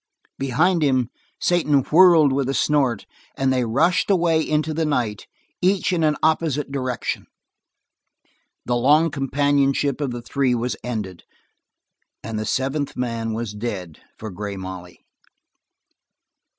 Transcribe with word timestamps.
Behind 0.39 0.81
him, 0.81 1.11
Satan 1.39 1.81
whirled 1.81 2.33
with 2.33 2.49
a 2.49 2.55
snort, 2.55 3.05
and 3.37 3.53
they 3.53 3.63
rushed 3.65 4.09
away 4.09 4.41
into 4.41 4.73
the 4.73 4.83
night 4.83 5.27
each 5.61 5.93
in 5.93 6.03
an 6.03 6.15
opposite 6.23 6.71
direction. 6.71 7.27
The 8.65 8.75
long 8.75 9.11
companionship 9.11 10.01
of 10.01 10.09
the 10.09 10.23
three 10.23 10.55
was 10.55 10.75
ended, 10.83 11.21
and 12.23 12.39
the 12.39 12.47
seventh 12.47 12.97
man 12.97 13.33
was 13.33 13.53
dead 13.53 13.99
for 14.17 14.31
Grey 14.31 14.57
Molly. 14.57 15.05